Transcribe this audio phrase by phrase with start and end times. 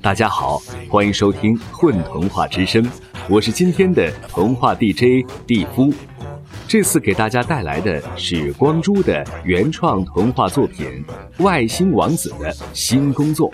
[0.00, 2.82] 大家好，欢迎收听《混童话之声》，
[3.28, 5.92] 我是今天的童话 DJ 蒂夫。
[6.66, 11.04] 这次给大家带来的是光洙的原创童话作品
[11.44, 13.50] 《外星王子的新工作》。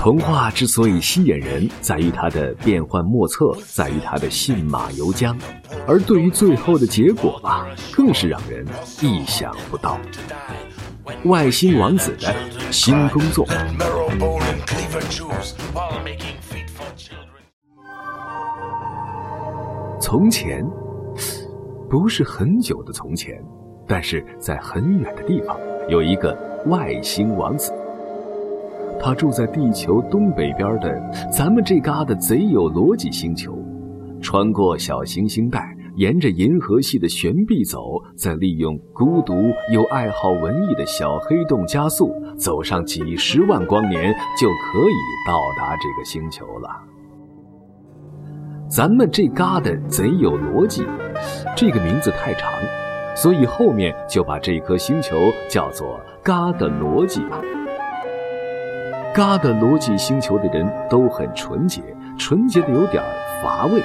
[0.00, 5.36] 童话之所以吸引人，在于它的变幻莫测，在于它的信马由缰，
[5.86, 8.66] 而对于最后的结果吧，更是让人
[9.02, 10.00] 意想不到。
[11.24, 12.34] 外星王子的
[12.70, 13.46] 新工作。
[20.00, 20.66] 从前，
[21.90, 23.38] 不是很久的从前，
[23.86, 25.60] 但是在很远的地方，
[25.90, 26.34] 有一个
[26.68, 27.70] 外星王子。
[29.02, 31.00] 他住在地球东北边的
[31.30, 33.56] 咱们这嘎的贼有逻辑星球，
[34.20, 39.34] 穿过小行星带，沿着银河系的悬臂走，再利用孤独
[39.72, 44.94] 又爱好文艺的小黑洞加速，走上几十万光年就可以
[45.26, 46.68] 到达这个星球了。
[48.68, 50.84] 咱们这嘎的贼有逻辑，
[51.56, 52.52] 这个名字太长，
[53.16, 55.16] 所以后面就把这颗星球
[55.48, 57.40] 叫做嘎的逻辑吧。
[59.12, 61.82] 嘎的逻辑星球的人都很纯洁，
[62.16, 63.02] 纯洁的有点
[63.42, 63.82] 乏味。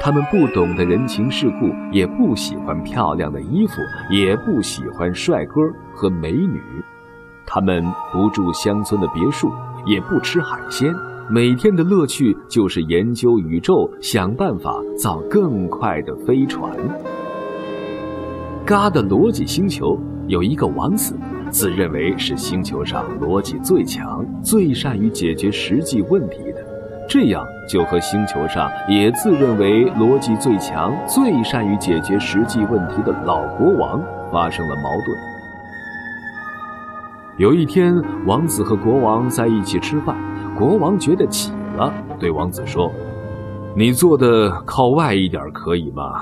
[0.00, 3.74] 他们不懂得人情世故，也不喜欢漂亮的衣服，
[4.10, 5.60] 也不喜欢帅哥
[5.92, 6.60] 和美女。
[7.44, 9.50] 他们不住乡村的别墅，
[9.86, 10.94] 也不吃海鲜。
[11.28, 16.72] 每天的乐趣就是研究宇宙，想办法造更快的飞船。
[18.64, 21.16] 嘎的逻辑星球有一个王子。
[21.50, 26.64] 自认为是星球上逻辑最强、最善于解决实际问题的，
[27.08, 34.00] 这样就和星球上也自认为逻辑最强、最善于解决实际问题的老国王
[34.32, 35.18] 发生了矛盾。
[37.36, 40.16] 有一天，王子和国王在一起吃饭，
[40.56, 42.92] 国王觉得挤了，对王子说
[43.74, 46.12] ：“你坐的靠外一点可以吗？”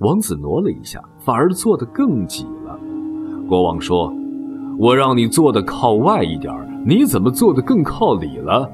[0.00, 2.46] 王子挪了一下，反而坐得更挤。
[3.52, 4.10] 国王说
[4.80, 6.50] ：“我让你坐的靠外一点
[6.86, 8.66] 你怎么坐的更靠里了？”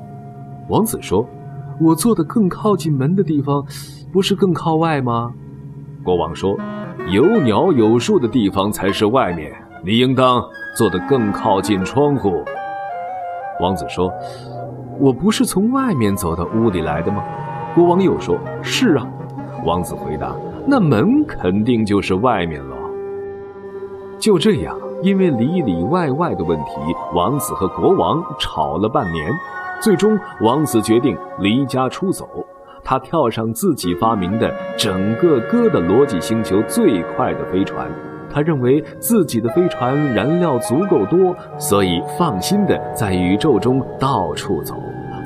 [0.70, 1.26] 王子说
[1.82, 3.60] ：“我坐的更靠近门的地方，
[4.12, 5.32] 不是更靠外吗？”
[6.04, 6.56] 国王说
[7.10, 9.52] ：“有鸟有树的地方才是外面，
[9.84, 10.40] 你应当
[10.76, 12.44] 坐的更靠近窗户。”
[13.60, 14.08] 王子说
[15.00, 17.24] ：“我不是从外面走到屋里来的吗？”
[17.74, 19.04] 国王又说：“是啊。”
[19.66, 20.36] 王子回答
[20.68, 22.76] ：“那门肯定就是外面了。”
[24.18, 26.72] 就这样，因为里里外外的问题，
[27.14, 29.30] 王子和国王吵了半年。
[29.80, 32.28] 最终，王子决定离家出走。
[32.82, 37.88] 他跳上自己发明的整个哥的逻辑星球最快的飞船。
[38.30, 44.74] 他认为自己的飞船燃料足够多，所以放心的在宇宙中到处走。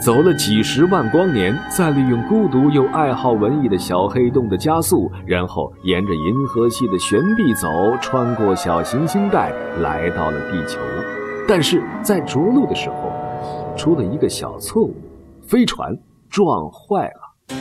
[0.05, 7.69] 走了几十万光年，再利用孤独又爱好文艺的小黑洞的加速，然后沿着银河系的悬臂走，
[8.01, 10.81] 穿过小行星带，来到了地球。
[11.47, 13.13] 但是在着陆的时候，
[13.77, 14.93] 出了一个小错误，
[15.47, 15.97] 飞船
[16.29, 17.57] 撞坏了。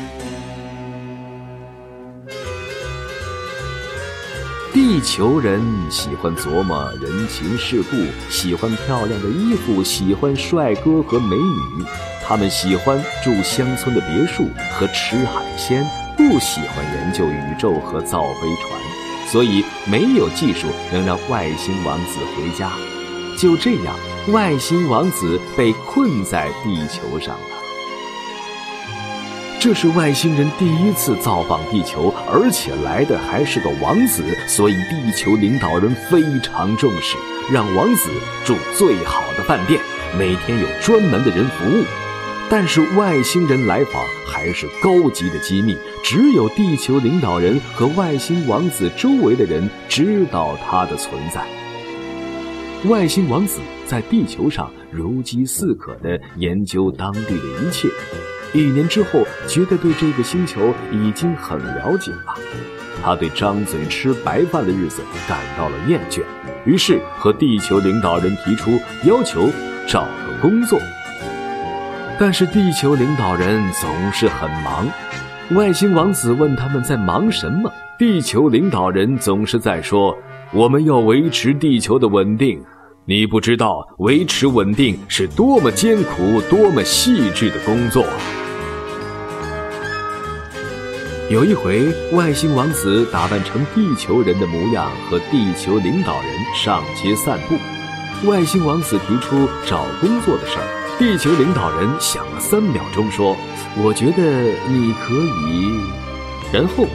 [4.73, 7.95] 地球人喜欢琢磨人情世故，
[8.31, 11.85] 喜欢漂亮的衣服，喜欢帅哥和美女。
[12.23, 18.79] 他们喜欢住乡村的别墅和吃海鲜，不喜欢研究宇宙和造飞船，
[19.27, 22.71] 所以没有技术能让外星王子回家。
[23.37, 23.95] 就这样，
[24.27, 27.57] 外星王子被困在地球上了。
[29.59, 37.15] 这是外星人第一次造访地球，而且来的还是个王子，所以地球领导人非常重视，
[37.51, 38.09] 让王子
[38.43, 39.79] 住最好的饭店，
[40.17, 41.83] 每天有专门的人服务。
[42.51, 51.47] 但是外星人来访还是高级的机密，只有地球领导人和外星王子周围的人知道他的存在。
[52.89, 57.87] 外星王子在地球上如饥似渴地研究当地的一切，
[58.53, 62.35] 一年之后觉得对这个星球已经很了解了，
[63.01, 66.21] 他对张嘴吃白饭的日子感到了厌倦，
[66.65, 69.49] 于是和地球领导人提出要求，
[69.87, 70.77] 找个工作。
[72.23, 74.87] 但是地球领导人总是很忙，
[75.55, 80.15] 外星王子问他们在忙什么，地球领导人总是在说
[80.53, 82.61] ：“我们要维持地球的稳定。”
[83.05, 88.05] 你不知道维持稳定是多么艰苦、多么细致的工作。
[91.31, 98.29] 有一回，外星王子打扮成地球人的模样，和地球领导人上街散步。
[98.29, 100.65] 外星王子提出找工作的事儿，
[101.01, 103.35] 地球领导人想了三秒钟，说
[103.83, 104.21] ：“我觉得
[104.69, 105.81] 你可以。”
[106.53, 106.85] 然后，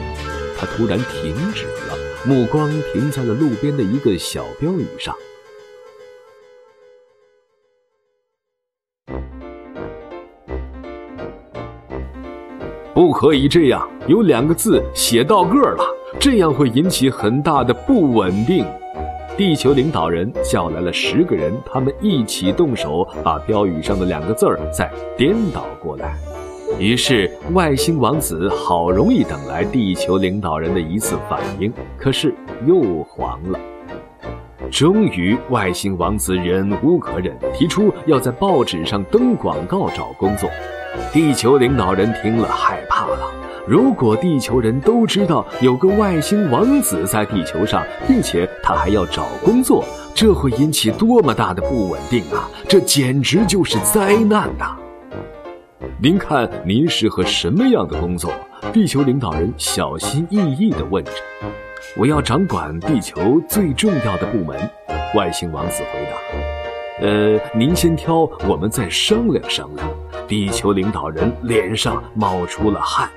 [0.57, 1.93] 他突然停止了，
[2.23, 5.13] 目光停在了路边的一个小标语上。
[12.93, 15.83] 不可以这样，有两个字写到个了，
[16.17, 18.65] 这样会引起很大的不稳定。
[19.37, 26.17] 地球领导人叫来了十个人，他们一起动手，把标语上的两个字儿再颠倒过来。
[26.79, 32.33] 于是，外星王子好容易等来地球领导人的一次反应，可是
[32.65, 33.59] 又黄了。
[34.71, 40.49] 终于，外星王子忍无可忍，提出要在报纸上登广告找工作。
[41.13, 43.31] 地球领导人听了害怕了。
[43.67, 49.83] 如果地球人都知道有个外星王子在地球上，并且他还要找工作，
[50.15, 52.49] 这会引起多么大的不稳定啊！
[52.65, 54.77] 这简直就是灾难呐！
[56.01, 58.31] 您看，您适合什么样的工作？
[58.71, 61.11] 地球领导人小心翼翼地问着。
[61.97, 64.57] 我要掌管地球最重要的部门。
[65.13, 69.85] 外星王子回答：“呃，您先挑，我们再商量商量。”
[70.25, 73.09] 地球领导人脸上冒出了汗。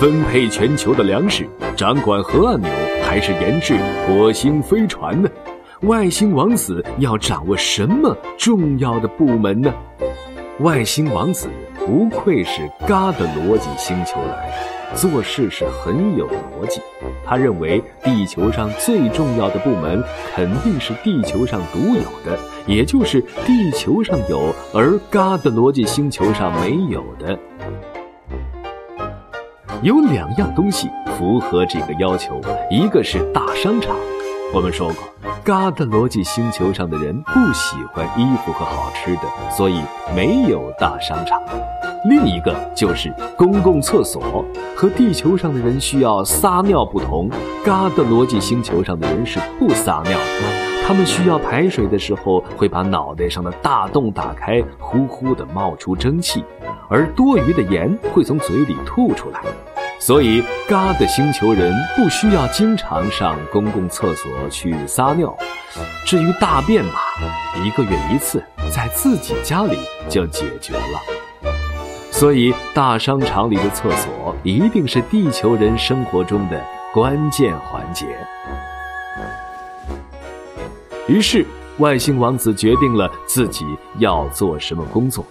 [0.00, 2.70] 分配全球的粮食，掌管核按钮，
[3.02, 3.76] 还是研制
[4.06, 5.28] 火星飞船呢？
[5.82, 9.70] 外星王子要掌握什么重要的部门呢？
[10.60, 11.48] 外星王子
[11.84, 14.50] 不愧是嘎的逻辑星球来，
[14.94, 16.80] 做事是很有逻辑。
[17.26, 20.02] 他认为地球上最重要的部门
[20.34, 22.38] 肯定是地球上独有的。
[22.66, 27.38] 也就是地球上有，而嘎的逻辑星球上没有的，
[29.82, 32.38] 有两样东西符合这个要求，
[32.70, 33.96] 一个是大商场。
[34.52, 35.08] 我们说过，
[35.42, 39.80] 嘎的逻辑星球上的人不喜欢衣服和好吃的，所以
[40.14, 41.40] 没有大商场。
[42.10, 44.44] 另一个就是公共厕所，
[44.76, 47.30] 和地球上的人需要撒尿不同，
[47.64, 50.86] 嘎的逻辑星球上的人是不撒尿的。
[50.86, 56.44] 他们需要排水的时候，会把脑袋上的大洞打开，呼呼地冒出蒸汽，
[56.90, 59.40] 而多余的盐会从嘴里吐出来。
[60.00, 65.36] 所以，嘎的星球人不需要经常上公共厕所去撒尿。
[66.06, 66.92] 至于大便嘛，
[67.62, 68.42] 一个月一次，
[68.74, 71.52] 在自己家里就解决了。
[72.10, 76.58] 所以，大商场里的厕所一定是地球人生活中的
[76.94, 78.06] 关键环节。
[81.06, 83.66] 于是，外星王子决定了自己
[83.98, 85.24] 要做什么工作。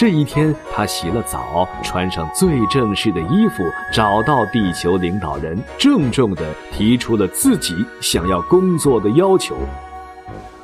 [0.00, 3.62] 这一天，他洗了澡，穿上最正式的衣服，
[3.92, 9.54] 找到地球领导人，郑重地提出了自己想要工作的要求：“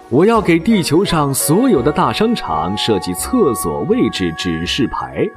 [0.08, 5.28] 我要给地球上所有的大商场设计厕所位置指示牌。”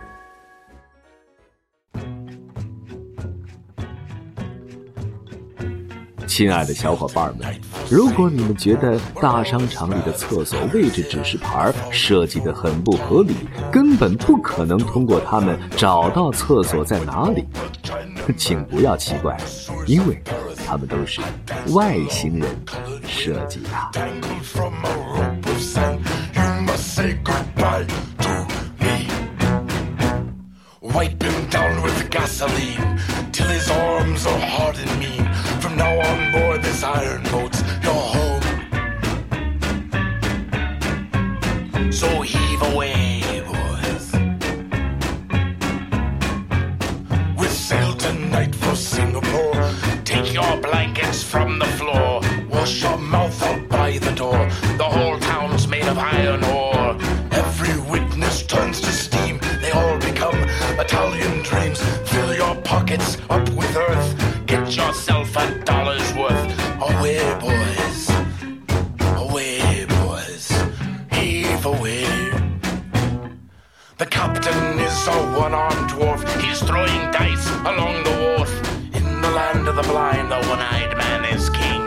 [6.25, 7.45] 亲爱的小伙伴们，
[7.89, 13.33] 如果你们觉得大商场里的厕所位置指示牌设计的很不合理，
[13.71, 17.45] 根本不可能通过它们找到厕所在哪里，
[18.37, 19.35] 请不要奇怪，
[19.87, 20.21] 因为
[20.67, 21.19] 他们都是
[21.73, 22.47] 外星人
[23.07, 23.69] 设计的。
[76.69, 78.51] Throwing dice along the wharf.
[78.93, 81.83] In the land of the blind, the one-eyed man is king.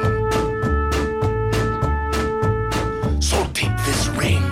[3.20, 4.44] So take this ring.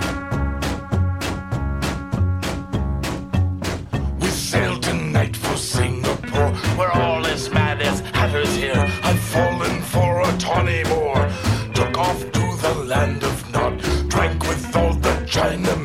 [4.21, 6.53] We sail tonight for Singapore.
[6.77, 8.85] We're all as mad as hatters here.
[9.03, 11.19] I've fallen for a tawny Moor.
[11.75, 13.73] Took off to the land of Nod.
[14.07, 15.80] Drank with all the Chinamen.